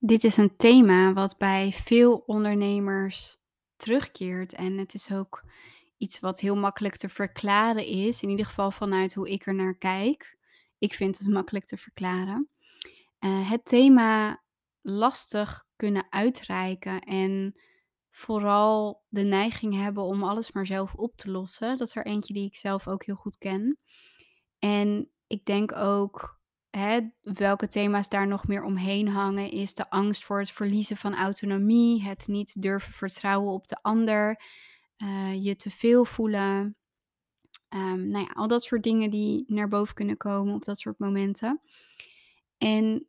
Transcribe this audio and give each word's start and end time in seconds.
Dit 0.00 0.24
is 0.24 0.36
een 0.36 0.56
thema 0.56 1.12
wat 1.12 1.38
bij 1.38 1.72
veel 1.72 2.22
ondernemers 2.26 3.38
terugkeert 3.76 4.52
en 4.52 4.78
het 4.78 4.94
is 4.94 5.12
ook 5.12 5.44
iets 5.96 6.20
wat 6.20 6.40
heel 6.40 6.56
makkelijk 6.56 6.96
te 6.96 7.08
verklaren 7.08 7.86
is, 7.86 8.22
in 8.22 8.28
ieder 8.28 8.46
geval 8.46 8.70
vanuit 8.70 9.14
hoe 9.14 9.28
ik 9.28 9.46
er 9.46 9.54
naar 9.54 9.78
kijk. 9.78 10.36
Ik 10.78 10.94
vind 10.94 11.18
het 11.18 11.28
makkelijk 11.28 11.64
te 11.64 11.76
verklaren. 11.76 12.48
Eh, 13.18 13.50
het 13.50 13.64
thema 13.64 14.42
lastig 14.80 15.66
kunnen 15.76 16.06
uitreiken 16.10 17.00
en 17.00 17.60
vooral 18.10 19.04
de 19.08 19.22
neiging 19.22 19.74
hebben 19.74 20.02
om 20.02 20.22
alles 20.22 20.52
maar 20.52 20.66
zelf 20.66 20.94
op 20.94 21.16
te 21.16 21.30
lossen. 21.30 21.76
Dat 21.76 21.86
is 21.86 21.96
er 21.96 22.06
eentje 22.06 22.34
die 22.34 22.46
ik 22.46 22.56
zelf 22.56 22.88
ook 22.88 23.04
heel 23.04 23.14
goed 23.14 23.38
ken. 23.38 23.78
En 24.58 25.10
ik 25.26 25.44
denk 25.44 25.76
ook, 25.76 26.37
welke 27.22 27.68
thema's 27.68 28.08
daar 28.08 28.26
nog 28.26 28.46
meer 28.46 28.62
omheen 28.62 29.08
hangen, 29.08 29.50
is 29.50 29.74
de 29.74 29.90
angst 29.90 30.24
voor 30.24 30.38
het 30.38 30.50
verliezen 30.50 30.96
van 30.96 31.14
autonomie, 31.14 32.02
het 32.02 32.26
niet 32.26 32.62
durven 32.62 32.92
vertrouwen 32.92 33.52
op 33.52 33.66
de 33.66 33.82
ander, 33.82 34.42
eh, 34.96 35.44
je 35.44 35.56
te 35.56 35.70
veel 35.70 36.04
voelen. 36.04 36.76
Um, 37.74 38.08
nou 38.08 38.24
ja, 38.24 38.32
al 38.34 38.48
dat 38.48 38.62
soort 38.62 38.82
dingen 38.82 39.10
die 39.10 39.44
naar 39.46 39.68
boven 39.68 39.94
kunnen 39.94 40.16
komen 40.16 40.54
op 40.54 40.64
dat 40.64 40.78
soort 40.78 40.98
momenten. 40.98 41.60
En 42.58 43.06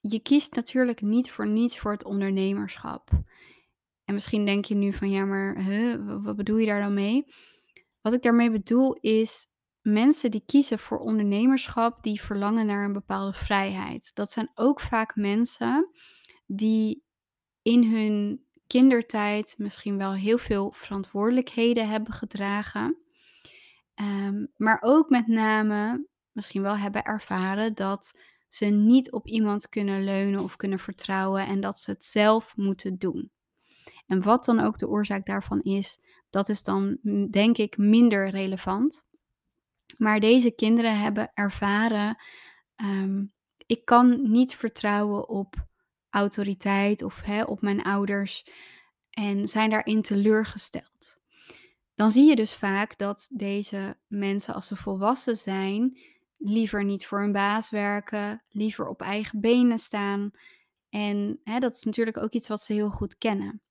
je 0.00 0.20
kiest 0.20 0.54
natuurlijk 0.54 1.00
niet 1.00 1.30
voor 1.30 1.48
niets 1.48 1.78
voor 1.78 1.92
het 1.92 2.04
ondernemerschap. 2.04 3.10
En 4.04 4.14
misschien 4.14 4.44
denk 4.44 4.64
je 4.64 4.74
nu 4.74 4.92
van 4.92 5.10
ja, 5.10 5.24
maar 5.24 6.22
wat 6.22 6.36
bedoel 6.36 6.56
je 6.56 6.66
daar 6.66 6.80
dan 6.80 6.94
mee? 6.94 7.24
Wat 8.00 8.12
ik 8.12 8.22
daarmee 8.22 8.50
bedoel 8.50 8.94
is 8.94 9.46
mensen 9.92 10.30
die 10.30 10.42
kiezen 10.46 10.78
voor 10.78 10.98
ondernemerschap, 10.98 12.02
die 12.02 12.20
verlangen 12.20 12.66
naar 12.66 12.84
een 12.84 12.92
bepaalde 12.92 13.32
vrijheid. 13.32 14.10
Dat 14.14 14.32
zijn 14.32 14.50
ook 14.54 14.80
vaak 14.80 15.16
mensen 15.16 15.90
die 16.46 17.04
in 17.62 17.84
hun 17.84 18.46
kindertijd 18.66 19.54
misschien 19.58 19.98
wel 19.98 20.12
heel 20.12 20.38
veel 20.38 20.72
verantwoordelijkheden 20.76 21.88
hebben 21.88 22.12
gedragen. 22.12 22.96
Ehm, 23.94 24.46
maar 24.56 24.78
ook 24.80 25.08
met 25.08 25.26
name 25.26 26.06
misschien 26.32 26.62
wel 26.62 26.76
hebben 26.76 27.02
ervaren 27.02 27.74
dat 27.74 28.18
ze 28.48 28.66
niet 28.66 29.12
op 29.12 29.26
iemand 29.26 29.68
kunnen 29.68 30.04
leunen 30.04 30.40
of 30.40 30.56
kunnen 30.56 30.78
vertrouwen 30.78 31.46
en 31.46 31.60
dat 31.60 31.78
ze 31.78 31.90
het 31.90 32.04
zelf 32.04 32.56
moeten 32.56 32.98
doen. 32.98 33.30
En 34.06 34.22
wat 34.22 34.44
dan 34.44 34.60
ook 34.60 34.78
de 34.78 34.88
oorzaak 34.88 35.26
daarvan 35.26 35.62
is, 35.62 36.00
dat 36.30 36.48
is 36.48 36.62
dan 36.62 36.98
denk 37.30 37.56
ik 37.56 37.76
minder 37.76 38.28
relevant. 38.28 39.06
Maar 39.96 40.20
deze 40.20 40.50
kinderen 40.50 40.98
hebben 40.98 41.30
ervaren, 41.34 42.16
ehm, 42.76 43.24
ik 43.66 43.84
kan 43.84 44.30
niet 44.30 44.54
vertrouwen 44.54 45.28
op 45.28 45.66
autoriteit 46.10 47.02
of 47.02 47.20
hè, 47.20 47.42
op 47.42 47.60
mijn 47.60 47.82
ouders 47.82 48.50
en 49.10 49.48
zijn 49.48 49.70
daarin 49.70 50.02
teleurgesteld. 50.02 51.20
Dan 51.94 52.10
zie 52.10 52.28
je 52.28 52.36
dus 52.36 52.54
vaak 52.54 52.98
dat 52.98 53.28
deze 53.32 53.96
mensen, 54.06 54.54
als 54.54 54.66
ze 54.66 54.76
volwassen 54.76 55.36
zijn, 55.36 55.98
liever 56.36 56.84
niet 56.84 57.06
voor 57.06 57.22
een 57.22 57.32
baas 57.32 57.70
werken, 57.70 58.42
liever 58.48 58.88
op 58.88 59.00
eigen 59.00 59.40
benen 59.40 59.78
staan. 59.78 60.30
En 60.90 61.40
hè, 61.44 61.58
dat 61.58 61.76
is 61.76 61.82
natuurlijk 61.82 62.16
ook 62.16 62.32
iets 62.32 62.48
wat 62.48 62.60
ze 62.60 62.72
heel 62.72 62.90
goed 62.90 63.18
kennen. 63.18 63.62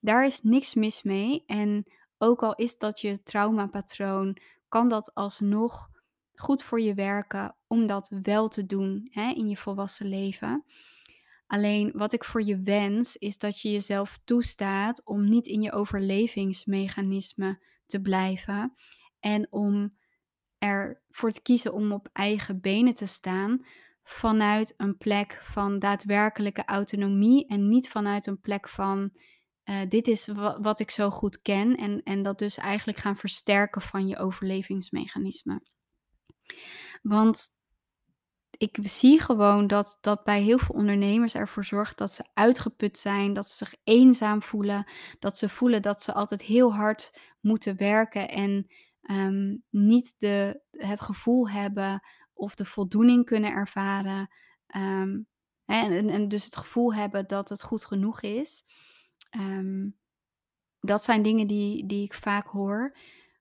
Daar 0.00 0.26
is 0.26 0.42
niks 0.42 0.74
mis 0.74 1.02
mee. 1.02 1.42
En 1.46 1.86
ook 2.18 2.42
al 2.42 2.54
is 2.54 2.78
dat 2.78 3.00
je 3.00 3.22
traumapatroon, 3.22 4.36
kan 4.68 4.88
dat 4.88 5.14
alsnog 5.14 5.90
goed 6.34 6.62
voor 6.62 6.80
je 6.80 6.94
werken 6.94 7.56
om 7.66 7.86
dat 7.86 8.08
wel 8.22 8.48
te 8.48 8.66
doen 8.66 9.08
hè, 9.10 9.30
in 9.30 9.48
je 9.48 9.56
volwassen 9.56 10.06
leven. 10.08 10.64
Alleen 11.46 11.92
wat 11.94 12.12
ik 12.12 12.24
voor 12.24 12.42
je 12.42 12.60
wens 12.60 13.16
is 13.16 13.38
dat 13.38 13.60
je 13.60 13.70
jezelf 13.70 14.20
toestaat 14.24 15.04
om 15.04 15.28
niet 15.28 15.46
in 15.46 15.62
je 15.62 15.72
overlevingsmechanisme 15.72 17.58
te 17.86 18.00
blijven 18.00 18.74
en 19.20 19.46
om 19.52 19.96
ervoor 20.58 21.30
te 21.30 21.42
kiezen 21.42 21.72
om 21.72 21.92
op 21.92 22.08
eigen 22.12 22.60
benen 22.60 22.94
te 22.94 23.06
staan 23.06 23.66
vanuit 24.02 24.74
een 24.76 24.96
plek 24.96 25.40
van 25.42 25.78
daadwerkelijke 25.78 26.64
autonomie 26.64 27.46
en 27.46 27.68
niet 27.68 27.88
vanuit 27.88 28.26
een 28.26 28.40
plek 28.40 28.68
van 28.68 29.10
uh, 29.66 29.80
dit 29.88 30.08
is 30.08 30.26
wat 30.60 30.80
ik 30.80 30.90
zo 30.90 31.10
goed 31.10 31.42
ken 31.42 31.76
en, 31.76 32.02
en 32.02 32.22
dat 32.22 32.38
dus 32.38 32.56
eigenlijk 32.56 32.98
gaan 32.98 33.16
versterken 33.16 33.82
van 33.82 34.08
je 34.08 34.18
overlevingsmechanisme. 34.18 35.62
Want 37.02 37.48
ik 38.50 38.78
zie 38.82 39.20
gewoon 39.20 39.66
dat 39.66 39.98
dat 40.00 40.24
bij 40.24 40.42
heel 40.42 40.58
veel 40.58 40.74
ondernemers 40.74 41.34
ervoor 41.34 41.64
zorgt 41.64 41.98
dat 41.98 42.12
ze 42.12 42.24
uitgeput 42.34 42.98
zijn, 42.98 43.32
dat 43.32 43.48
ze 43.48 43.56
zich 43.56 43.74
eenzaam 43.84 44.42
voelen, 44.42 44.90
dat 45.18 45.38
ze 45.38 45.48
voelen 45.48 45.82
dat 45.82 46.02
ze 46.02 46.12
altijd 46.12 46.42
heel 46.42 46.74
hard 46.74 47.18
moeten 47.40 47.76
werken 47.76 48.28
en 48.28 48.66
um, 49.10 49.62
niet 49.70 50.14
de, 50.18 50.60
het 50.70 51.00
gevoel 51.00 51.48
hebben 51.48 52.00
of 52.32 52.54
de 52.54 52.64
voldoening 52.64 53.24
kunnen 53.24 53.50
ervaren. 53.50 54.28
Um, 54.76 55.26
en, 55.64 56.10
en, 56.10 56.28
dus 56.28 56.44
het 56.44 56.56
gevoel 56.56 56.94
hebben 56.94 57.26
dat 57.26 57.48
het 57.48 57.62
goed 57.62 57.84
genoeg 57.84 58.20
is. 58.20 58.64
Um, 59.30 59.96
dat 60.80 61.02
zijn 61.02 61.22
dingen 61.22 61.46
die, 61.46 61.86
die 61.86 62.04
ik 62.04 62.14
vaak 62.14 62.46
hoor. 62.46 62.96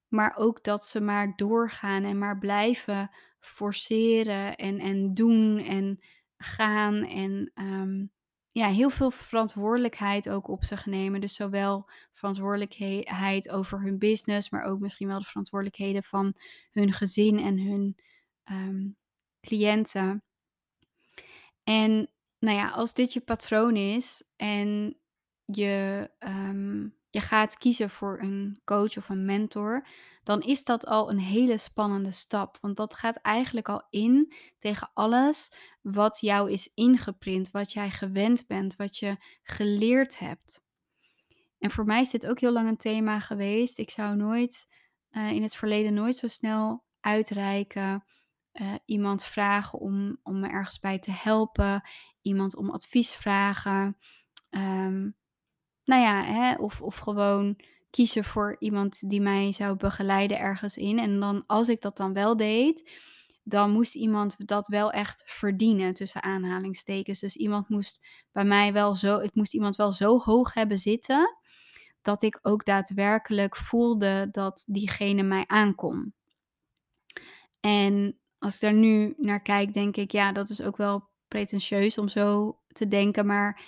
Maar 0.07 0.35
ook 0.35 0.63
dat 0.63 0.85
ze 0.85 1.01
maar 1.01 1.33
doorgaan 1.35 2.03
en 2.03 2.17
maar 2.17 2.37
blijven 2.37 3.11
forceren 3.39 4.55
en, 4.55 4.79
en 4.79 5.13
doen 5.13 5.57
en 5.57 5.99
gaan. 6.37 6.95
En 6.95 7.51
um, 7.55 8.11
ja, 8.51 8.67
heel 8.67 8.89
veel 8.89 9.11
verantwoordelijkheid 9.11 10.29
ook 10.29 10.47
op 10.47 10.63
zich 10.63 10.85
nemen. 10.85 11.21
Dus 11.21 11.35
zowel 11.35 11.89
verantwoordelijkheid 12.13 13.49
over 13.49 13.81
hun 13.81 13.97
business, 13.97 14.49
maar 14.49 14.63
ook 14.63 14.79
misschien 14.79 15.07
wel 15.07 15.19
de 15.19 15.25
verantwoordelijkheden 15.25 16.03
van 16.03 16.35
hun 16.71 16.93
gezin 16.93 17.39
en 17.39 17.59
hun 17.59 17.97
um, 18.51 18.97
cliënten. 19.41 20.23
En 21.63 22.09
nou 22.39 22.57
ja, 22.57 22.69
als 22.69 22.93
dit 22.93 23.13
je 23.13 23.21
patroon 23.21 23.75
is 23.75 24.23
en 24.35 24.97
je, 25.45 26.09
um, 26.19 26.95
je 27.09 27.21
gaat 27.21 27.57
kiezen 27.57 27.89
voor 27.89 28.19
een 28.21 28.61
coach 28.63 28.97
of 28.97 29.09
een 29.09 29.25
mentor, 29.25 29.87
dan 30.23 30.41
is 30.41 30.63
dat 30.63 30.85
al 30.85 31.09
een 31.09 31.19
hele 31.19 31.57
spannende 31.57 32.11
stap. 32.11 32.57
Want 32.61 32.77
dat 32.77 32.93
gaat 32.93 33.15
eigenlijk 33.15 33.69
al 33.69 33.87
in 33.89 34.33
tegen 34.59 34.89
alles 34.93 35.51
wat 35.81 36.19
jou 36.19 36.51
is 36.51 36.71
ingeprint, 36.73 37.51
wat 37.51 37.73
jij 37.73 37.89
gewend 37.89 38.47
bent, 38.47 38.75
wat 38.75 38.97
je 38.97 39.17
geleerd 39.43 40.19
hebt. 40.19 40.63
En 41.59 41.71
voor 41.71 41.85
mij 41.85 42.01
is 42.01 42.09
dit 42.09 42.27
ook 42.27 42.39
heel 42.39 42.51
lang 42.51 42.67
een 42.67 42.77
thema 42.77 43.19
geweest. 43.19 43.77
Ik 43.77 43.89
zou 43.89 44.15
nooit 44.15 44.73
uh, 45.11 45.31
in 45.31 45.41
het 45.41 45.55
verleden 45.55 45.93
nooit 45.93 46.15
zo 46.15 46.27
snel 46.27 46.83
uitreiken. 46.99 48.05
Uh, 48.53 48.73
iemand 48.85 49.23
vragen 49.23 49.79
om, 49.79 50.19
om 50.23 50.39
me 50.39 50.47
ergens 50.47 50.79
bij 50.79 50.99
te 50.99 51.11
helpen. 51.11 51.89
Iemand 52.21 52.55
om 52.55 52.69
advies 52.69 53.13
vragen. 53.13 53.97
Um, 54.49 55.15
nou 55.85 56.01
ja, 56.01 56.23
hè, 56.23 56.53
of, 56.53 56.81
of 56.81 56.97
gewoon 56.97 57.59
kiezen 57.89 58.23
voor 58.23 58.55
iemand 58.59 59.09
die 59.09 59.21
mij 59.21 59.51
zou 59.51 59.75
begeleiden 59.75 60.39
ergens 60.39 60.77
in. 60.77 60.99
En 60.99 61.19
dan, 61.19 61.43
als 61.47 61.69
ik 61.69 61.81
dat 61.81 61.97
dan 61.97 62.13
wel 62.13 62.37
deed, 62.37 62.91
dan 63.43 63.71
moest 63.71 63.95
iemand 63.95 64.35
dat 64.37 64.67
wel 64.67 64.91
echt 64.91 65.23
verdienen, 65.25 65.93
tussen 65.93 66.23
aanhalingstekens. 66.23 67.19
Dus 67.19 67.35
iemand 67.35 67.69
moest 67.69 68.07
bij 68.31 68.45
mij 68.45 68.73
wel 68.73 68.95
zo, 68.95 69.19
ik 69.19 69.35
moest 69.35 69.53
iemand 69.53 69.75
wel 69.75 69.91
zo 69.91 70.19
hoog 70.19 70.53
hebben 70.53 70.77
zitten, 70.77 71.37
dat 72.01 72.23
ik 72.23 72.39
ook 72.41 72.65
daadwerkelijk 72.65 73.55
voelde 73.55 74.27
dat 74.31 74.63
diegene 74.67 75.23
mij 75.23 75.43
aankom. 75.47 76.13
En 77.59 78.19
als 78.37 78.55
ik 78.55 78.61
daar 78.61 78.73
nu 78.73 79.13
naar 79.17 79.41
kijk, 79.41 79.73
denk 79.73 79.97
ik, 79.97 80.11
ja, 80.11 80.31
dat 80.31 80.49
is 80.49 80.61
ook 80.61 80.77
wel 80.77 81.09
pretentieus 81.27 81.97
om 81.97 82.09
zo 82.09 82.59
te 82.67 82.87
denken, 82.87 83.25
maar 83.25 83.61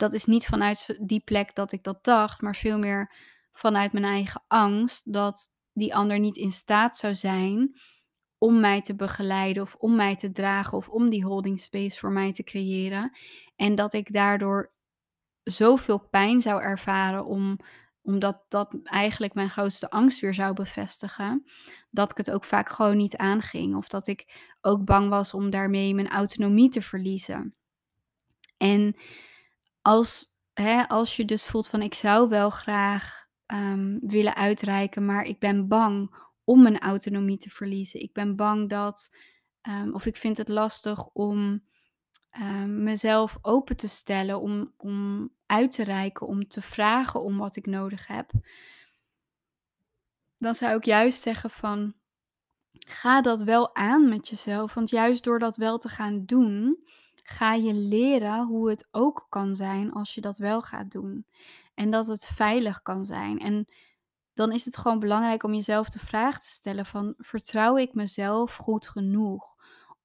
dat 0.00 0.12
is 0.12 0.24
niet 0.24 0.46
vanuit 0.46 0.98
die 1.00 1.20
plek 1.20 1.54
dat 1.54 1.72
ik 1.72 1.82
dat 1.82 2.04
dacht, 2.04 2.40
maar 2.40 2.56
veel 2.56 2.78
meer 2.78 3.12
vanuit 3.52 3.92
mijn 3.92 4.04
eigen 4.04 4.42
angst 4.48 5.12
dat 5.12 5.46
die 5.72 5.94
ander 5.94 6.18
niet 6.18 6.36
in 6.36 6.52
staat 6.52 6.96
zou 6.96 7.14
zijn 7.14 7.80
om 8.38 8.60
mij 8.60 8.80
te 8.80 8.94
begeleiden 8.94 9.62
of 9.62 9.74
om 9.74 9.96
mij 9.96 10.16
te 10.16 10.32
dragen 10.32 10.78
of 10.78 10.88
om 10.88 11.08
die 11.08 11.24
holding 11.24 11.60
space 11.60 11.98
voor 11.98 12.12
mij 12.12 12.32
te 12.32 12.42
creëren. 12.42 13.16
En 13.56 13.74
dat 13.74 13.92
ik 13.92 14.12
daardoor 14.12 14.72
zoveel 15.42 15.98
pijn 15.98 16.40
zou 16.40 16.62
ervaren 16.62 17.24
om, 17.24 17.58
omdat 18.02 18.44
dat 18.48 18.76
eigenlijk 18.84 19.34
mijn 19.34 19.50
grootste 19.50 19.90
angst 19.90 20.20
weer 20.20 20.34
zou 20.34 20.54
bevestigen, 20.54 21.44
dat 21.90 22.10
ik 22.10 22.16
het 22.16 22.30
ook 22.30 22.44
vaak 22.44 22.70
gewoon 22.70 22.96
niet 22.96 23.16
aanging. 23.16 23.76
Of 23.76 23.88
dat 23.88 24.06
ik 24.06 24.50
ook 24.60 24.84
bang 24.84 25.08
was 25.08 25.34
om 25.34 25.50
daarmee 25.50 25.94
mijn 25.94 26.08
autonomie 26.08 26.70
te 26.70 26.82
verliezen. 26.82 27.54
En 28.56 28.96
als, 29.82 30.36
hè, 30.52 30.88
als 30.88 31.16
je 31.16 31.24
dus 31.24 31.44
voelt 31.44 31.68
van 31.68 31.82
ik 31.82 31.94
zou 31.94 32.28
wel 32.28 32.50
graag 32.50 33.26
um, 33.46 33.98
willen 34.02 34.34
uitreiken, 34.34 35.04
maar 35.04 35.24
ik 35.24 35.38
ben 35.38 35.68
bang 35.68 36.14
om 36.44 36.62
mijn 36.62 36.78
autonomie 36.78 37.38
te 37.38 37.50
verliezen. 37.50 38.00
Ik 38.00 38.12
ben 38.12 38.36
bang 38.36 38.68
dat, 38.68 39.16
um, 39.68 39.94
of 39.94 40.06
ik 40.06 40.16
vind 40.16 40.36
het 40.36 40.48
lastig 40.48 41.06
om 41.06 41.64
ehm, 42.30 42.82
mezelf 42.82 43.38
open 43.42 43.76
te 43.76 43.88
stellen 43.88 44.40
om 44.40 44.74
om 44.76 45.30
uit 45.46 45.70
te 45.70 45.84
reiken, 45.84 46.26
om 46.26 46.48
te 46.48 46.62
vragen 46.62 47.22
om 47.22 47.38
wat 47.38 47.56
ik 47.56 47.66
nodig 47.66 48.06
heb 48.06 48.32
dan 50.40 50.54
zou 50.54 50.76
ik 50.76 50.84
juist 50.84 51.22
zeggen 51.22 51.50
van, 51.50 51.94
ga 52.72 53.20
dat 53.20 53.42
wel 53.42 53.74
aan 53.74 54.08
met 54.08 54.28
jezelf. 54.28 54.74
Want 54.74 54.90
juist 54.90 55.24
door 55.24 55.38
dat 55.38 55.56
wel 55.56 55.78
te 55.78 55.88
gaan 55.88 56.24
doen, 56.24 56.78
ga 57.22 57.54
je 57.54 57.74
leren 57.74 58.46
hoe 58.46 58.70
het 58.70 58.88
ook 58.90 59.26
kan 59.28 59.54
zijn 59.54 59.92
als 59.92 60.14
je 60.14 60.20
dat 60.20 60.38
wel 60.38 60.62
gaat 60.62 60.90
doen. 60.90 61.26
En 61.74 61.90
dat 61.90 62.06
het 62.06 62.26
veilig 62.26 62.82
kan 62.82 63.06
zijn. 63.06 63.38
En 63.38 63.66
dan 64.34 64.52
is 64.52 64.64
het 64.64 64.76
gewoon 64.76 64.98
belangrijk 64.98 65.42
om 65.42 65.54
jezelf 65.54 65.88
de 65.88 65.98
vraag 65.98 66.40
te 66.40 66.50
stellen 66.50 66.86
van, 66.86 67.14
vertrouw 67.18 67.76
ik 67.76 67.94
mezelf 67.94 68.56
goed 68.56 68.88
genoeg 68.88 69.56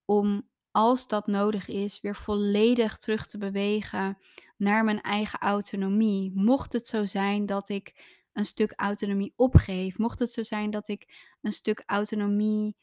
om 0.05 0.47
als 0.71 1.07
dat 1.07 1.27
nodig 1.27 1.67
is, 1.67 2.01
weer 2.01 2.15
volledig 2.15 2.97
terug 2.97 3.25
te 3.25 3.37
bewegen 3.37 4.17
naar 4.57 4.83
mijn 4.83 5.01
eigen 5.01 5.39
autonomie. 5.39 6.31
Mocht 6.35 6.73
het 6.73 6.87
zo 6.87 7.05
zijn 7.05 7.45
dat 7.45 7.69
ik 7.69 7.93
een 8.33 8.45
stuk 8.45 8.73
autonomie 8.75 9.33
opgeef, 9.35 9.97
mocht 9.97 10.19
het 10.19 10.29
zo 10.29 10.43
zijn 10.43 10.71
dat 10.71 10.87
ik 10.87 11.33
een 11.41 11.53
stuk 11.53 11.83
autonomie, 11.85 12.75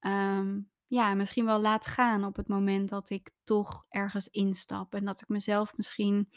ehm, 0.00 0.60
ja, 0.90 1.14
misschien 1.14 1.44
wel 1.44 1.60
laat 1.60 1.86
gaan 1.86 2.24
op 2.24 2.36
het 2.36 2.48
moment 2.48 2.88
dat 2.88 3.10
ik 3.10 3.30
toch 3.44 3.84
ergens 3.88 4.28
instap 4.28 4.94
en 4.94 5.04
dat 5.04 5.20
ik 5.20 5.28
mezelf 5.28 5.76
misschien 5.76 6.30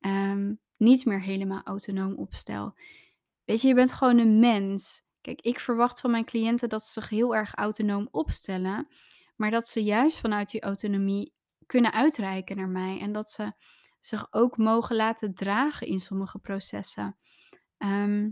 ehm, 0.00 0.54
niet 0.76 1.04
meer 1.04 1.20
helemaal 1.20 1.62
autonoom 1.62 2.14
opstel. 2.14 2.74
Weet 3.44 3.60
je, 3.60 3.68
je 3.68 3.74
bent 3.74 3.92
gewoon 3.92 4.18
een 4.18 4.38
mens. 4.38 5.02
Kijk, 5.20 5.40
ik 5.40 5.60
verwacht 5.60 6.00
van 6.00 6.10
mijn 6.10 6.24
cliënten 6.24 6.68
dat 6.68 6.84
ze 6.84 6.92
zich 6.92 7.08
heel 7.08 7.36
erg 7.36 7.54
autonoom 7.54 8.08
opstellen, 8.10 8.88
maar 9.36 9.50
dat 9.50 9.66
ze 9.66 9.82
juist 9.82 10.18
vanuit 10.18 10.50
die 10.50 10.62
autonomie 10.62 11.32
kunnen 11.66 11.92
uitreiken 11.92 12.56
naar 12.56 12.68
mij 12.68 13.00
en 13.00 13.12
dat 13.12 13.30
ze 13.30 13.52
zich 14.00 14.26
ook 14.30 14.56
mogen 14.56 14.96
laten 14.96 15.34
dragen 15.34 15.86
in 15.86 16.00
sommige 16.00 16.38
processen. 16.38 17.16
Ehm, 17.78 18.30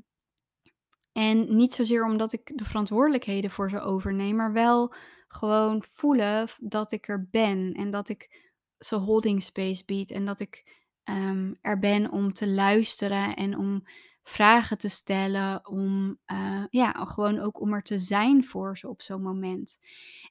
en 1.12 1.56
niet 1.56 1.74
zozeer 1.74 2.04
omdat 2.04 2.32
ik 2.32 2.52
de 2.54 2.64
verantwoordelijkheden 2.64 3.50
voor 3.50 3.70
ze 3.70 3.80
overneem, 3.80 4.36
maar 4.36 4.52
wel 4.52 4.94
gewoon 5.32 5.84
voelen 5.92 6.48
dat 6.60 6.92
ik 6.92 7.08
er 7.08 7.28
ben 7.30 7.72
en 7.72 7.90
dat 7.90 8.08
ik 8.08 8.50
ze 8.78 8.96
holding 8.96 9.42
space 9.42 9.84
bied 9.84 10.10
en 10.10 10.24
dat 10.24 10.40
ik 10.40 10.80
ehm, 11.04 11.52
er 11.60 11.78
ben 11.78 12.10
om 12.10 12.32
te 12.32 12.48
luisteren 12.48 13.36
en 13.36 13.58
om 13.58 13.84
vragen 14.22 14.78
te 14.78 14.88
stellen, 14.88 15.68
om 15.68 16.18
eh, 16.24 16.64
ja, 16.70 16.92
gewoon 16.92 17.38
ook 17.38 17.60
om 17.60 17.72
er 17.72 17.82
te 17.82 17.98
zijn 17.98 18.44
voor 18.44 18.78
ze 18.78 18.88
op 18.88 19.02
zo'n 19.02 19.22
moment. 19.22 19.78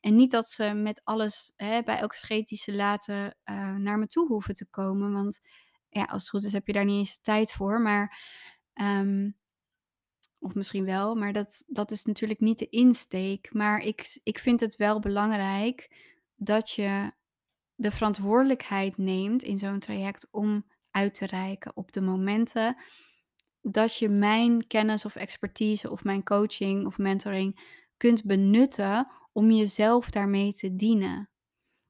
En 0.02 0.16
niet 0.16 0.32
dat 0.32 0.48
ze 0.48 0.74
met 0.74 1.02
alles 1.04 1.54
hè, 1.56 1.84
bij 1.84 1.98
elke 1.98 2.16
scheet 2.16 2.48
die 2.48 2.58
ze 2.58 2.74
laten 2.76 3.38
eh, 3.44 3.76
naar 3.76 4.00
me 4.00 4.08
toe 4.08 4.28
hoeven 4.28 4.54
te 4.54 4.66
komen, 4.70 5.12
want 5.12 5.42
ja, 5.90 6.04
als 6.04 6.22
het 6.22 6.30
goed 6.30 6.44
is 6.44 6.52
heb 6.54 6.68
je 6.68 6.74
daar 6.74 6.86
niet 6.86 7.00
eens 7.00 7.14
de 7.14 7.22
tijd 7.22 7.52
voor, 7.52 7.82
maar 7.82 8.18
ehm, 8.74 9.30
of 10.42 10.54
misschien 10.54 10.86
wel, 10.86 11.16
maar 11.16 11.34
dat 11.34 11.64
dat 11.68 11.92
is 11.92 12.06
natuurlijk 12.06 12.40
niet 12.40 12.60
de 12.60 12.70
insteek. 12.70 13.54
Maar 13.54 13.80
ik 13.80 14.20
ik 14.24 14.40
vind 14.40 14.60
het 14.60 14.76
wel 14.76 15.00
belangrijk 15.00 15.90
dat 16.36 16.72
je 16.72 17.12
de 17.76 17.92
verantwoordelijkheid 17.92 18.98
neemt 18.98 19.44
in 19.44 19.58
zo'n 19.58 19.80
traject 19.80 20.28
om 20.32 20.66
uit 20.92 21.14
te 21.14 21.26
reiken 21.26 21.72
op 21.76 21.92
de 21.92 22.02
momenten 22.02 22.78
dat 23.62 23.98
je 23.98 24.10
mijn 24.10 24.68
kennis 24.68 25.06
of 25.06 25.16
expertise 25.16 25.92
of 25.92 26.04
mijn 26.04 26.24
coaching 26.24 26.86
of 26.86 26.98
mentoring 26.98 27.80
kunt 27.98 28.24
benutten 28.24 29.08
om 29.32 29.52
jezelf 29.52 30.10
daarmee 30.10 30.54
te 30.54 30.76
dienen. 30.76 31.30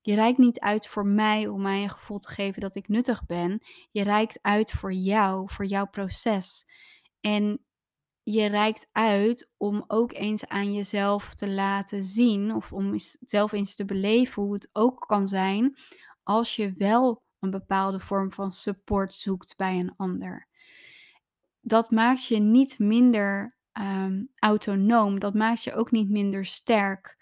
Je 0.02 0.16
reikt 0.16 0.38
niet 0.38 0.60
uit 0.60 0.88
voor 0.88 1.06
mij 1.06 1.48
om 1.48 1.62
mij 1.62 1.84
een 1.84 1.90
gevoel 1.90 2.20
te 2.20 2.30
geven 2.32 2.62
dat 2.62 2.76
ik 2.76 2.88
nuttig 2.88 3.26
ben. 3.26 3.62
Je 3.92 4.04
reikt 4.04 4.40
uit 4.42 4.72
voor 4.72 4.94
jou, 4.94 5.52
voor 5.52 5.66
jouw 5.66 5.88
proces. 5.88 6.66
En 7.20 7.66
je 8.24 8.46
reikt 8.46 8.88
uit 8.92 9.52
om 9.58 9.84
ook 9.88 10.14
eens 10.14 10.48
aan 10.48 10.74
jezelf 10.74 11.34
te 11.34 11.50
laten 11.50 12.04
zien 12.04 12.56
of 12.56 12.74
om 12.74 12.94
zelf 13.20 13.52
eens 13.52 13.76
te 13.76 13.86
beleven 13.86 14.44
hoe 14.44 14.54
het 14.54 14.70
ook 14.74 15.00
kan 15.08 15.28
zijn 15.28 15.78
als 16.24 16.56
je 16.56 16.74
wel 16.74 17.24
een 17.40 17.52
bepaalde 17.52 18.00
vorm 18.00 18.32
van 18.32 18.52
support 18.52 19.14
zoekt 19.14 19.58
bij 19.58 19.80
een 19.80 19.94
ander. 19.98 20.48
Dat 21.62 21.92
maakt 21.92 22.26
je 22.26 22.38
niet 22.38 22.80
minder 22.80 23.58
um, 23.80 24.32
autonoom, 24.36 25.20
dat 25.20 25.34
maakt 25.34 25.64
je 25.64 25.74
ook 25.74 25.92
niet 25.92 26.10
minder 26.10 26.46
sterk. 26.46 27.20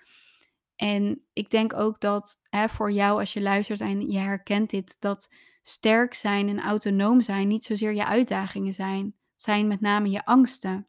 En 0.76 1.26
ik 1.34 1.50
denk 1.50 1.74
ook 1.74 2.00
dat 2.00 2.42
hè, 2.50 2.70
voor 2.70 2.92
jou, 2.92 3.20
als 3.20 3.34
je 3.34 3.42
luistert 3.42 3.82
en 3.82 4.12
je 4.12 4.20
herkent 4.20 4.70
dit, 4.70 4.96
dat 5.00 5.34
sterk 5.62 6.14
zijn 6.14 6.50
en 6.50 6.60
autonoom 6.60 7.22
zijn 7.22 7.48
niet 7.48 7.64
zozeer 7.64 7.94
je 7.94 8.06
uitdagingen 8.06 8.74
zijn. 8.74 9.19
Zijn 9.42 9.68
met 9.68 9.82
name 9.82 10.10
je 10.10 10.26
angsten. 10.26 10.88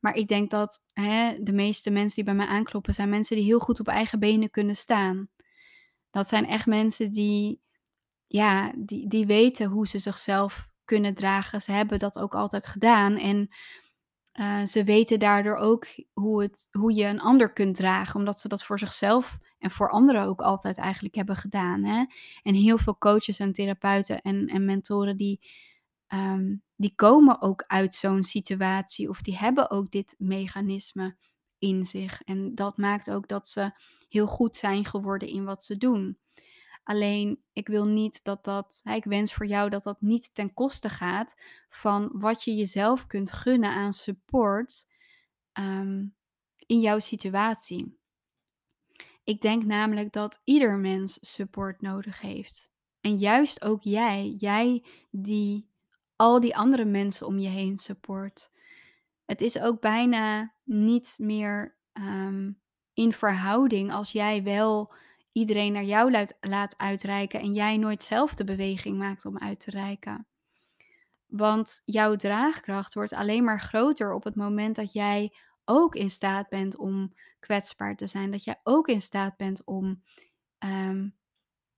Maar 0.00 0.14
ik 0.14 0.28
denk 0.28 0.50
dat 0.50 0.88
hè, 0.92 1.42
de 1.42 1.52
meeste 1.52 1.90
mensen 1.90 2.14
die 2.14 2.24
bij 2.24 2.34
mij 2.34 2.46
aankloppen, 2.46 2.94
zijn 2.94 3.08
mensen 3.08 3.36
die 3.36 3.44
heel 3.44 3.58
goed 3.58 3.80
op 3.80 3.88
eigen 3.88 4.18
benen 4.18 4.50
kunnen 4.50 4.76
staan. 4.76 5.28
Dat 6.10 6.28
zijn 6.28 6.46
echt 6.46 6.66
mensen 6.66 7.10
die, 7.10 7.60
ja, 8.26 8.72
die, 8.76 9.08
die 9.08 9.26
weten 9.26 9.66
hoe 9.66 9.86
ze 9.86 9.98
zichzelf 9.98 10.68
kunnen 10.84 11.14
dragen. 11.14 11.62
Ze 11.62 11.72
hebben 11.72 11.98
dat 11.98 12.18
ook 12.18 12.34
altijd 12.34 12.66
gedaan. 12.66 13.16
En 13.16 13.48
uh, 14.34 14.64
ze 14.64 14.84
weten 14.84 15.18
daardoor 15.18 15.56
ook 15.56 15.86
hoe, 16.12 16.42
het, 16.42 16.68
hoe 16.70 16.94
je 16.94 17.04
een 17.04 17.20
ander 17.20 17.52
kunt 17.52 17.74
dragen, 17.74 18.16
omdat 18.16 18.40
ze 18.40 18.48
dat 18.48 18.64
voor 18.64 18.78
zichzelf 18.78 19.38
en 19.58 19.70
voor 19.70 19.90
anderen 19.90 20.26
ook 20.26 20.40
altijd 20.40 20.76
eigenlijk 20.76 21.14
hebben 21.14 21.36
gedaan. 21.36 21.84
Hè? 21.84 22.04
En 22.42 22.54
heel 22.54 22.78
veel 22.78 22.98
coaches 22.98 23.38
en 23.38 23.52
therapeuten 23.52 24.22
en, 24.22 24.46
en 24.46 24.64
mentoren 24.64 25.16
die 25.16 25.40
Ehm, 26.14 26.54
die 26.76 26.94
komen 26.94 27.42
ook 27.42 27.64
uit 27.66 27.94
zo'n 27.94 28.22
situatie 28.22 29.08
of 29.08 29.22
die 29.22 29.36
hebben 29.36 29.70
ook 29.70 29.90
dit 29.90 30.14
mechanisme 30.18 31.16
in 31.58 31.86
zich. 31.86 32.22
En 32.22 32.54
dat 32.54 32.76
maakt 32.76 33.10
ook 33.10 33.28
dat 33.28 33.48
ze 33.48 33.72
heel 34.08 34.26
goed 34.26 34.56
zijn 34.56 34.84
geworden 34.84 35.28
in 35.28 35.44
wat 35.44 35.64
ze 35.64 35.76
doen. 35.76 36.18
Alleen 36.84 37.42
ik 37.52 37.68
wil 37.68 37.84
niet 37.84 38.24
dat 38.24 38.44
dat, 38.44 38.80
ik 38.84 39.04
wens 39.04 39.34
voor 39.34 39.46
jou 39.46 39.70
dat 39.70 39.82
dat 39.82 40.00
niet 40.00 40.34
ten 40.34 40.54
koste 40.54 40.88
gaat 40.88 41.40
van 41.68 42.10
wat 42.12 42.44
je 42.44 42.54
jezelf 42.54 43.06
kunt 43.06 43.32
gunnen 43.32 43.70
aan 43.70 43.92
support 43.92 44.86
ehm, 45.52 46.06
in 46.66 46.80
jouw 46.80 46.98
situatie. 46.98 47.98
Ik 49.24 49.40
denk 49.40 49.64
namelijk 49.64 50.12
dat 50.12 50.40
ieder 50.44 50.78
mens 50.78 51.18
support 51.20 51.80
nodig 51.80 52.20
heeft. 52.20 52.72
En 53.00 53.16
juist 53.16 53.64
ook 53.64 53.82
jij, 53.82 54.34
jij 54.38 54.84
die 55.10 55.72
al 56.16 56.40
die 56.40 56.56
andere 56.56 56.84
mensen 56.84 57.26
om 57.26 57.38
je 57.38 57.48
heen 57.48 57.78
support. 57.78 58.50
Het 59.24 59.40
is 59.40 59.60
ook 59.60 59.80
bijna 59.80 60.54
niet 60.64 61.14
meer 61.18 61.76
ehm, 61.92 62.52
in 62.92 63.12
verhouding 63.12 63.92
als 63.92 64.12
jij 64.12 64.42
wel 64.42 64.94
iedereen 65.32 65.72
naar 65.72 65.84
jou 65.84 66.26
laat, 66.40 66.78
uitreiken 66.78 67.40
en 67.40 67.52
jij 67.52 67.76
nooit 67.76 68.02
zelf 68.02 68.34
de 68.34 68.44
beweging 68.44 68.98
maakt 68.98 69.24
om 69.24 69.38
uit 69.38 69.60
te 69.60 69.70
reiken. 69.70 70.26
Want 71.26 71.82
jouw 71.84 72.16
draagkracht 72.16 72.94
wordt 72.94 73.12
alleen 73.12 73.44
maar 73.44 73.60
groter 73.60 74.12
op 74.12 74.24
het 74.24 74.36
moment 74.36 74.76
dat 74.76 74.92
jij 74.92 75.32
ook 75.64 75.94
in 75.94 76.10
staat 76.10 76.48
bent 76.48 76.76
om 76.76 77.14
kwetsbaar 77.38 77.96
te 77.96 78.06
zijn. 78.06 78.30
Dat 78.30 78.44
jij 78.44 78.60
ook 78.62 78.88
in 78.88 79.02
staat 79.02 79.36
bent 79.36 79.64
om 79.64 80.02
ehm, 80.58 81.08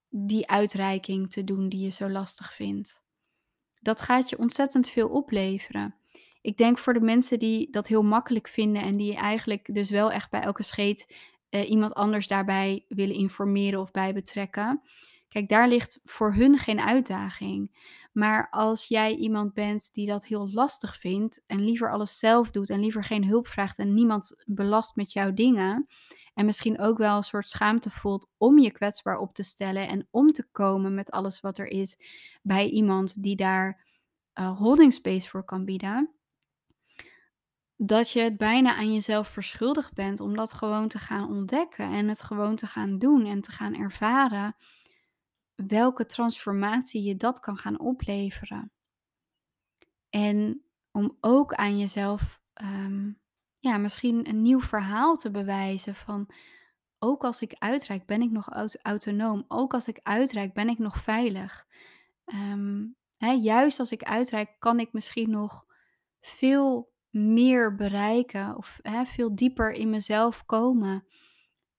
die 0.09 0.49
uitreiking 0.49 1.31
te 1.31 1.45
doen 1.45 1.69
die 1.69 1.81
je 1.81 1.90
zo 1.90 2.09
lastig 2.09 2.55
vindt 2.55 3.05
dat 3.80 4.00
gaat 4.00 4.30
je 4.30 4.38
ontzettend 4.38 4.88
veel 4.88 5.09
opleveren. 5.09 5.95
Ik 6.40 6.56
denk 6.56 6.78
voor 6.78 6.92
de 6.92 7.00
mensen 7.00 7.38
die 7.38 7.71
dat 7.71 7.87
heel 7.87 8.02
makkelijk 8.02 8.49
vinden 8.49 8.83
en 8.83 8.97
die 8.97 9.14
eigenlijk 9.14 9.75
dus 9.75 9.90
wel 9.90 10.12
echt 10.12 10.30
bij 10.30 10.40
elke 10.40 10.62
scheet 10.62 11.14
uh, 11.50 11.71
iemand 11.71 11.95
anders 11.95 12.26
daarbij 12.26 12.85
willen 12.88 13.14
informeren 13.14 13.80
of 13.80 13.90
bij 13.90 14.12
betrekken. 14.14 14.83
Kijk, 15.28 15.49
daar 15.49 15.68
ligt 15.68 16.00
voor 16.04 16.33
hun 16.35 16.59
geen 16.59 16.80
uitdaging. 16.80 17.71
Maar 18.12 18.50
als 18.50 18.88
jij 18.88 19.14
iemand 19.14 19.54
bent 19.54 19.88
die 19.92 20.06
dat 20.06 20.26
heel 20.26 20.50
lastig 20.52 20.97
vindt 20.97 21.45
en 21.47 21.64
liever 21.64 21.90
alles 21.90 22.18
zelf 22.18 22.50
doet 22.50 22.71
en 22.71 22.80
liever 22.80 23.04
geen 23.04 23.25
hulp 23.25 23.47
vraagt 23.47 23.78
en 23.78 23.95
niemand 23.95 24.42
belast 24.47 24.97
met 24.97 25.12
jouw 25.12 25.33
dingen, 25.33 25.87
en 26.37 26.47
misschien 26.47 26.78
ook 26.78 26.99
wel 26.99 27.16
een 27.16 27.23
soort 27.23 27.49
schaamte 27.49 27.90
voelt 27.90 28.31
om 28.37 28.59
je 28.59 28.71
kwetsbaar 28.71 29.19
op 29.19 29.35
te 29.35 29.43
stellen 29.43 29.88
en 29.88 30.09
om 30.11 30.33
te 30.33 30.49
komen 30.52 30.95
met 30.95 31.11
alles 31.11 31.40
wat 31.40 31.59
er 31.59 31.66
is 31.66 31.99
bij 32.43 32.69
iemand 32.69 33.23
die 33.23 33.37
daar 33.37 33.87
uh, 34.35 34.59
holding 34.59 34.93
space 34.93 35.28
voor 35.28 35.45
kan 35.45 35.64
bieden. 35.64 36.14
Dat 37.76 38.11
je 38.11 38.21
het 38.21 38.37
bijna 38.37 38.75
aan 38.75 38.93
jezelf 38.93 39.28
verschuldigd 39.28 39.95
bent 39.95 40.21
om 40.21 40.37
dat 40.37 40.52
gewoon 40.52 40.88
te 40.88 40.99
gaan 40.99 41.28
ontdekken 41.28 41.93
en 41.93 42.09
het 42.09 42.23
gewoon 42.23 42.57
te 42.57 42.66
gaan 42.66 42.99
doen 42.99 43.26
en 43.26 43.40
te 43.40 43.50
gaan 43.50 43.75
ervaren 43.75 44.57
welke 45.55 46.07
transformatie 46.07 47.02
je 47.02 47.16
dat 47.16 47.40
kan 47.40 47.57
gaan 47.57 47.81
opleveren. 47.81 48.73
En 50.11 50.64
om 50.90 51.16
ook 51.21 51.55
aan 51.55 51.78
jezelf 51.78 52.40
um, 52.62 53.21
ja, 53.66 53.78
misschien 53.78 54.28
een 54.28 54.42
nieuw 54.42 54.61
verhaal 54.61 55.16
te 55.16 55.30
bewijzen 55.30 55.94
van 55.94 56.30
ook 56.99 57.25
als 57.25 57.42
ik 57.42 57.54
uitreik 57.58 58.06
ben 58.06 58.23
ik 58.23 58.30
nog 58.30 58.49
aut 58.49 58.78
autonoom. 58.82 59.44
Ook 59.49 59.75
als 59.75 59.88
ik 59.88 60.00
uitreik 60.02 60.54
ben 60.54 60.68
ik 60.68 60.78
nog 60.78 60.99
veilig. 60.99 61.66
Ehm, 62.25 62.85
hè, 63.16 63.30
juist 63.30 63.78
als 63.78 63.90
ik 63.90 64.02
uitreik 64.02 64.56
kan 64.58 64.80
ik 64.80 64.92
misschien 64.92 65.30
nog 65.30 65.64
veel 66.20 66.92
meer 67.11 67.75
bereiken 67.75 68.56
of 68.56 68.78
hè, 68.82 69.04
veel 69.04 69.35
dieper 69.35 69.73
in 69.73 69.90
mezelf 69.90 70.44
komen. 70.44 71.06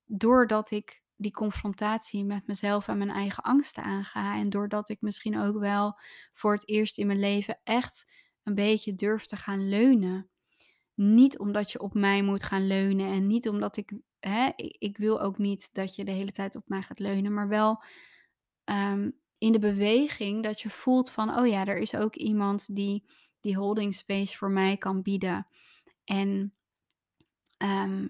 Doordat 0.06 0.72
ik 0.72 1.04
die 1.16 1.32
confrontatie 1.32 2.26
met 2.26 2.48
mezelf 2.48 2.88
en 2.88 2.98
mijn 2.98 3.10
eigen 3.10 3.44
angsten 3.44 3.84
aanga. 3.84 4.38
En 4.38 4.50
doordat 4.50 4.90
ik 4.90 5.02
misschien 5.02 5.40
ook 5.40 5.60
wel 5.60 6.00
voor 6.34 6.54
het 6.54 6.68
eerst 6.70 6.98
in 6.98 7.08
mijn 7.08 7.20
leven 7.20 7.60
echt 7.64 8.12
een 8.44 8.56
beetje 8.56 8.96
durf 8.96 9.26
te 9.26 9.36
gaan 9.36 9.70
leunen. 9.70 10.30
Niet 10.98 11.40
omdat 11.40 11.72
je 11.72 11.80
op 11.80 11.94
mij 11.94 12.22
moet 12.22 12.44
gaan 12.44 12.68
leunen 12.68 13.12
en 13.12 13.28
niet 13.28 13.50
omdat 13.50 13.78
ik, 13.78 13.94
hè, 14.20 14.50
ik, 14.56 14.98
wil 14.98 15.22
ook 15.22 15.38
niet 15.38 15.74
dat 15.74 15.96
je 15.96 16.06
de 16.06 16.12
hele 16.12 16.32
tijd 16.32 16.56
op 16.56 16.64
mij 16.66 16.82
gaat 16.82 17.00
leunen, 17.00 17.34
maar 17.34 17.48
wel 17.48 17.84
ehm, 18.64 19.12
in 19.38 19.52
de 19.52 19.60
beweging 19.60 20.44
dat 20.44 20.62
je 20.62 20.70
voelt 20.70 21.12
van, 21.12 21.40
oh 21.40 21.48
ja, 21.48 21.66
er 21.66 21.78
is 21.78 21.96
ook 21.96 22.16
iemand 22.16 22.76
die 22.76 23.04
die 23.40 23.58
holding 23.58 23.96
space 23.96 24.38
voor 24.38 24.52
mij 24.52 24.78
kan 24.78 25.02
bieden. 25.02 25.48
En 26.04 26.54
ehm, 27.58 28.08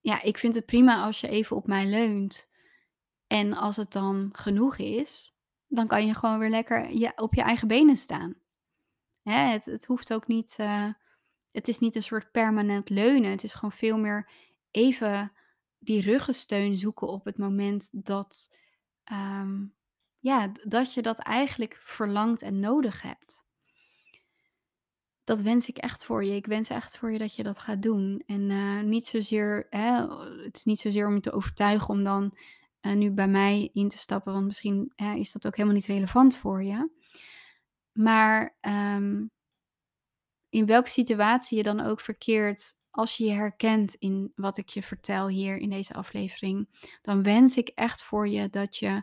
ja, 0.00 0.22
ik 0.22 0.38
vind 0.38 0.54
het 0.54 0.66
prima 0.66 1.02
als 1.02 1.20
je 1.20 1.28
even 1.28 1.56
op 1.56 1.66
mij 1.66 1.86
leunt. 1.86 2.48
En 3.26 3.52
als 3.52 3.76
het 3.76 3.92
dan 3.92 4.28
genoeg 4.32 4.76
is, 4.76 5.36
dan 5.66 5.86
kan 5.86 6.06
je 6.06 6.14
gewoon 6.14 6.38
weer 6.38 6.50
lekker 6.50 6.90
je, 6.90 7.12
op 7.16 7.34
je 7.34 7.42
eigen 7.42 7.68
benen 7.68 7.96
staan. 7.96 8.34
Hè, 9.22 9.36
het, 9.36 9.64
het 9.64 9.86
hoeft 9.86 10.12
ook 10.12 10.26
niet, 10.26 10.54
eh, 10.58 10.88
het 11.54 11.68
is 11.68 11.78
niet 11.78 11.96
een 11.96 12.02
soort 12.02 12.30
permanent 12.30 12.88
leunen. 12.88 13.30
Het 13.30 13.44
is 13.44 13.54
gewoon 13.54 13.72
veel 13.72 13.98
meer 13.98 14.30
even 14.70 15.32
die 15.78 16.00
ruggensteun 16.00 16.76
zoeken 16.76 17.08
op 17.08 17.24
het 17.24 17.38
moment 17.38 18.04
dat, 18.04 18.56
ehm, 19.04 19.64
ja, 20.18 20.52
dat 20.64 20.94
je 20.94 21.02
dat 21.02 21.18
eigenlijk 21.18 21.80
verlangt 21.80 22.42
en 22.42 22.60
nodig 22.60 23.02
hebt. 23.02 23.44
Dat 25.24 25.40
wens 25.42 25.68
ik 25.68 25.76
echt 25.76 26.04
voor 26.04 26.24
je. 26.24 26.34
Ik 26.34 26.46
wens 26.46 26.68
echt 26.68 26.98
voor 26.98 27.12
je 27.12 27.18
dat 27.18 27.34
je 27.34 27.42
dat 27.42 27.58
gaat 27.58 27.82
doen. 27.82 28.22
En 28.26 28.50
eh, 28.50 28.80
niet 28.80 29.06
zozeer, 29.06 29.66
hè, 29.70 30.06
het 30.42 30.56
is 30.56 30.64
niet 30.64 30.80
zozeer 30.80 31.06
om 31.06 31.14
je 31.14 31.20
te 31.20 31.32
overtuigen 31.32 31.88
om 31.88 32.04
dan 32.04 32.36
eh, 32.80 32.94
nu 32.94 33.10
bij 33.10 33.28
mij 33.28 33.70
in 33.72 33.88
te 33.88 33.98
stappen, 33.98 34.32
want 34.32 34.46
misschien 34.46 34.92
is 35.16 35.32
dat 35.32 35.46
ook 35.46 35.56
helemaal 35.56 35.76
niet 35.76 35.86
relevant 35.86 36.36
voor 36.36 36.62
je. 36.62 36.90
Maar 37.92 38.56
ehm, 38.60 39.24
in 40.54 40.66
welke 40.66 40.88
situatie 40.88 41.56
je 41.56 41.62
dan 41.62 41.80
ook 41.80 42.00
verkeert, 42.00 42.78
als 42.90 43.16
je 43.16 43.24
je 43.24 43.32
herkent 43.32 43.94
in 43.94 44.32
wat 44.34 44.56
ik 44.56 44.68
je 44.68 44.82
vertel 44.82 45.28
hier 45.28 45.56
in 45.56 45.70
deze 45.70 45.94
aflevering, 45.94 46.68
dan 47.02 47.22
wens 47.22 47.56
ik 47.56 47.68
echt 47.68 48.02
voor 48.02 48.28
je 48.28 48.50
dat 48.50 48.76
je 48.76 49.02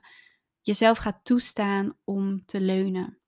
jezelf 0.61 0.97
gaat 0.97 1.19
toestaan 1.23 1.97
om 2.03 2.45
te 2.45 2.61
leunen. 2.61 3.19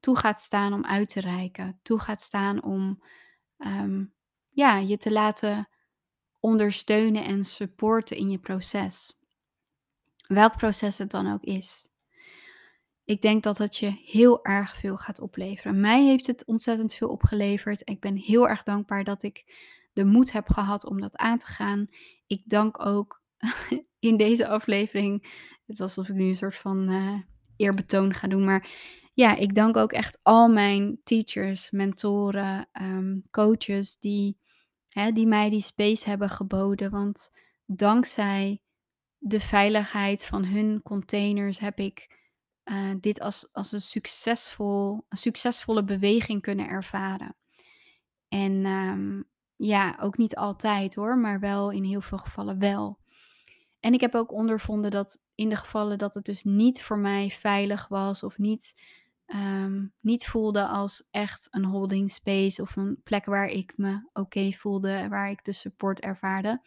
Toe 0.00 0.16
gaat 0.16 0.40
staan 0.40 0.72
om 0.72 0.84
uit 0.84 1.08
te 1.08 1.20
reiken. 1.20 1.78
Toe 1.82 1.98
gaat 1.98 2.20
staan 2.20 2.62
om 2.62 3.02
ehm, 3.56 4.04
ja, 4.48 4.76
je 4.76 4.96
te 4.96 5.12
laten 5.12 5.68
ondersteunen 6.40 7.24
en 7.24 7.44
supporten 7.44 8.16
in 8.16 8.30
je 8.30 8.38
proces. 8.38 9.20
Welk 10.26 10.56
proces 10.56 10.98
het 10.98 11.10
dan 11.10 11.32
ook 11.32 11.42
is. 11.42 11.88
Ik 13.04 13.22
denk 13.22 13.42
dat 13.42 13.58
het 13.58 13.76
je 13.76 13.90
heel 14.04 14.44
erg 14.44 14.76
veel 14.76 14.96
gaat 14.96 15.20
opleveren. 15.20 15.80
Mij 15.80 16.04
heeft 16.04 16.26
het 16.26 16.44
ontzettend 16.44 16.94
veel 16.94 17.08
opgeleverd. 17.08 17.88
Ik 17.88 18.00
ben 18.00 18.16
heel 18.16 18.48
erg 18.48 18.62
dankbaar 18.62 19.04
dat 19.04 19.22
ik 19.22 19.44
de 19.92 20.04
moed 20.04 20.32
heb 20.32 20.48
gehad 20.48 20.86
om 20.86 21.00
dat 21.00 21.16
aan 21.16 21.38
te 21.38 21.46
gaan. 21.46 21.86
Ik 22.26 22.42
dank 22.44 22.86
ook 22.86 23.22
in 23.98 24.16
deze 24.16 24.48
aflevering, 24.48 25.22
het 25.66 25.76
is 25.76 25.80
alsof 25.80 26.08
ik 26.08 26.14
nu 26.14 26.28
een 26.28 26.36
soort 26.36 26.56
van 26.56 26.90
uh, 26.90 27.14
eerbetoon 27.56 28.14
ga 28.14 28.28
doen, 28.28 28.44
maar 28.44 28.68
ja, 29.14 29.36
ik 29.36 29.54
dank 29.54 29.76
ook 29.76 29.92
echt 29.92 30.18
al 30.22 30.48
mijn 30.48 31.00
teachers, 31.04 31.70
mentoren, 31.70 32.68
um, 32.82 33.22
coaches 33.30 33.98
die, 33.98 34.38
hè, 34.88 35.12
die 35.12 35.26
mij 35.26 35.50
die 35.50 35.60
space 35.60 36.08
hebben 36.08 36.30
geboden. 36.30 36.90
Want 36.90 37.30
dankzij 37.66 38.62
de 39.18 39.40
veiligheid 39.40 40.24
van 40.24 40.44
hun 40.44 40.82
containers 40.82 41.58
heb 41.58 41.78
ik 41.78 42.21
uh, 42.64 42.90
dit 43.00 43.20
als, 43.20 43.48
als 43.52 43.72
een, 43.72 43.80
succesvol, 43.80 45.04
een 45.08 45.16
succesvolle 45.16 45.84
beweging 45.84 46.42
kunnen 46.42 46.68
ervaren. 46.68 47.36
En 48.28 48.66
um, 48.66 49.28
ja, 49.56 49.96
ook 50.00 50.16
niet 50.16 50.36
altijd 50.36 50.94
hoor, 50.94 51.18
maar 51.18 51.40
wel 51.40 51.70
in 51.70 51.84
heel 51.84 52.00
veel 52.00 52.18
gevallen 52.18 52.58
wel. 52.58 52.98
En 53.80 53.92
ik 53.92 54.00
heb 54.00 54.14
ook 54.14 54.32
ondervonden 54.32 54.90
dat 54.90 55.20
in 55.34 55.48
de 55.48 55.56
gevallen 55.56 55.98
dat 55.98 56.14
het 56.14 56.24
dus 56.24 56.44
niet 56.44 56.82
voor 56.82 56.98
mij 56.98 57.30
veilig 57.30 57.88
was 57.88 58.22
of 58.22 58.38
niet, 58.38 58.74
um, 59.26 59.92
niet 60.00 60.26
voelde 60.26 60.66
als 60.66 61.08
echt 61.10 61.48
een 61.50 61.64
holding 61.64 62.10
space 62.10 62.62
of 62.62 62.76
een 62.76 63.00
plek 63.04 63.24
waar 63.24 63.46
ik 63.46 63.72
me 63.76 64.08
oké 64.12 64.52
voelde, 64.52 65.08
waar 65.08 65.30
ik 65.30 65.44
de 65.44 65.52
support 65.52 66.00
ervaarde, 66.00 66.62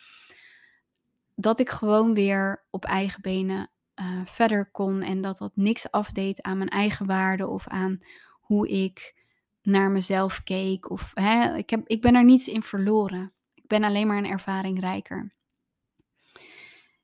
dat 1.35 1.59
ik 1.59 1.69
gewoon 1.69 2.13
weer 2.13 2.65
op 2.69 2.85
eigen 2.85 3.21
benen 3.21 3.69
uh, 3.95 4.21
verder 4.25 4.69
kon 4.71 5.01
en 5.01 5.21
dat 5.21 5.37
dat 5.37 5.51
niks 5.55 5.91
afdeed 5.91 6.41
aan 6.41 6.57
mijn 6.57 6.69
eigen 6.69 7.05
waarde 7.05 7.47
of 7.47 7.67
aan 7.67 7.99
hoe 8.41 8.69
ik 8.69 9.23
naar 9.61 9.91
mezelf 9.91 10.43
keek. 10.43 10.89
Of, 10.89 11.11
hè, 11.13 11.55
ik, 11.55 11.69
heb, 11.69 11.87
ik 11.87 12.01
ben 12.01 12.15
er 12.15 12.23
niets 12.23 12.47
in 12.47 12.61
verloren. 12.61 13.33
Ik 13.53 13.67
ben 13.67 13.83
alleen 13.83 14.07
maar 14.07 14.17
een 14.17 14.25
ervaring 14.25 14.79
rijker. 14.79 15.33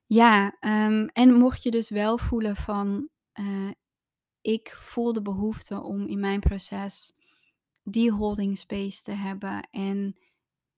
Ja, 0.06 0.56
um, 0.60 1.08
en 1.08 1.34
mocht 1.34 1.64
je 1.64 1.72
dus 1.72 1.90
wel 1.90 2.18
voelen 2.18 2.56
van, 2.56 3.10
uh, 3.40 3.72
ik 4.42 4.76
voel 4.80 5.14
de 5.14 5.22
behoefte 5.22 5.82
om 5.82 6.08
in 6.08 6.20
mijn 6.20 6.40
proces 6.40 7.16
die 7.84 8.12
holding 8.12 8.58
space 8.58 9.02
te 9.02 9.12
hebben 9.12 9.68
en 9.72 10.18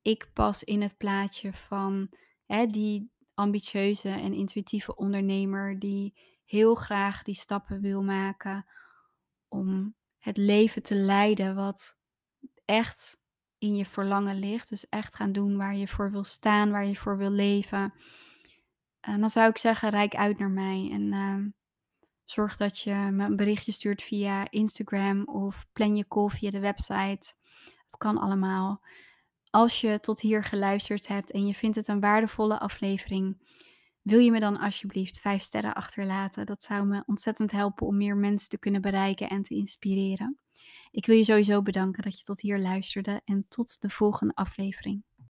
ik 0.02 0.30
pas 0.34 0.64
in 0.64 0.82
het 0.82 0.98
plaatje 0.98 1.54
van 1.54 2.10
hè, 2.46 2.66
die 2.66 3.12
ambitieuze 3.34 4.10
en 4.10 4.34
intuïtieve 4.34 4.96
ondernemer 4.96 5.80
die 5.80 6.14
heel 6.46 6.76
graag 6.76 7.24
die 7.24 7.36
stappen 7.36 7.82
wil 7.82 8.04
maken 8.04 8.66
om 9.48 9.96
het 10.20 10.38
leven 10.38 10.84
te 10.84 10.96
leiden 10.96 11.56
wat 11.56 11.98
echt 12.66 13.22
in 13.58 13.76
je 13.76 13.86
verlangen 13.86 14.40
ligt. 14.40 14.70
Dus 14.70 14.90
echt 14.90 15.16
gaan 15.16 15.32
doen 15.32 15.58
waar 15.58 15.76
je 15.76 15.88
voor 15.88 16.12
wil 16.12 16.24
staan, 16.24 16.72
waar 16.72 16.86
je 16.86 16.96
voor 16.96 17.18
wil 17.18 17.32
leven. 17.32 17.94
En 19.00 19.20
dan 19.20 19.30
zou 19.30 19.50
ik 19.50 19.58
zeggen, 19.58 19.90
rijk 19.90 20.16
uit 20.16 20.40
naar 20.40 20.52
mij 20.52 20.90
en 20.92 21.14
uh, 21.14 21.46
zorg 22.24 22.58
dat 22.58 22.80
je 22.80 22.94
me 22.94 23.26
een 23.26 23.36
berichtje 23.36 23.72
stuurt 23.72 24.02
via 24.02 24.50
Instagram 24.50 25.24
of 25.28 25.66
plan 25.74 25.96
je 25.96 26.08
call 26.08 26.30
via 26.30 26.50
de 26.50 26.60
website. 26.60 27.34
Het 27.86 27.98
kan 27.98 28.18
allemaal. 28.18 28.82
Als 29.56 29.82
je 29.82 30.00
tot 30.00 30.20
hier 30.20 30.44
geluisterd 30.44 31.08
hebt 31.08 31.32
en 31.32 31.48
je 31.48 31.54
vindt 31.54 31.76
het 31.76 31.88
een 31.88 32.00
waardevolle 32.00 32.60
aflevering, 32.60 33.38
wil 34.02 34.20
je 34.20 34.32
me 34.32 34.40
dan 34.40 34.60
alsjeblieft 34.60 35.20
5 35.20 35.42
sterren 35.42 35.74
achterlaten? 35.74 36.46
Dat 36.46 36.64
zou 36.64 36.86
me 36.86 37.04
ontzettend 37.06 37.52
helpen 37.52 37.88
om 37.88 37.98
meer 37.98 38.18
mensen 38.18 38.50
te 38.50 38.58
kunnen 38.58 38.82
bereiken 38.82 39.30
en 39.30 39.44
te 39.44 39.56
inspireren. 39.56 40.40
Ik 40.92 41.06
wil 41.06 41.16
je 41.16 41.24
sowieso 41.24 41.62
bedanken 41.62 42.04
dat 42.04 42.18
je 42.18 42.24
tot 42.24 42.42
hier 42.42 42.60
luisterde 42.60 43.22
en 43.26 43.46
tot 43.48 43.82
de 43.82 43.90
volgende 43.90 44.34
aflevering. 44.36 45.04